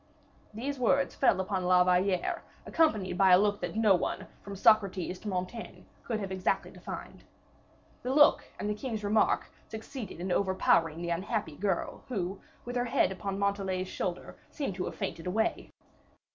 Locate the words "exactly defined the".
6.31-8.11